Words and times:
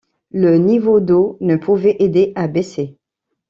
Le 0.31 0.57
niveau 0.57 0.99
d’eau 0.99 1.37
ne 1.41 1.57
pouvait 1.57 1.97
aider 1.99 2.31
à 2.33 2.47
baisser. 2.47 2.97